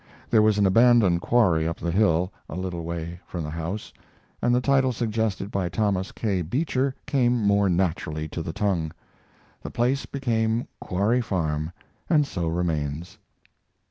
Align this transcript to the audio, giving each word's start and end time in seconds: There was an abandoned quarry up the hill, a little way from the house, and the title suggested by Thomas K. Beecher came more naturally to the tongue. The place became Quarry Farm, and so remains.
There 0.31 0.41
was 0.41 0.57
an 0.57 0.65
abandoned 0.65 1.21
quarry 1.21 1.67
up 1.67 1.77
the 1.77 1.91
hill, 1.91 2.33
a 2.49 2.55
little 2.55 2.83
way 2.83 3.19
from 3.27 3.43
the 3.43 3.51
house, 3.51 3.93
and 4.41 4.55
the 4.55 4.59
title 4.59 4.91
suggested 4.91 5.51
by 5.51 5.69
Thomas 5.69 6.11
K. 6.11 6.41
Beecher 6.41 6.95
came 7.05 7.39
more 7.39 7.69
naturally 7.69 8.27
to 8.29 8.41
the 8.41 8.51
tongue. 8.51 8.91
The 9.61 9.69
place 9.69 10.07
became 10.07 10.67
Quarry 10.79 11.21
Farm, 11.21 11.71
and 12.09 12.25
so 12.25 12.47
remains. 12.47 13.19